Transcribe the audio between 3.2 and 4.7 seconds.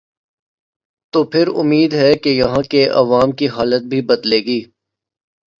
کی حالت بھی بدلے گی۔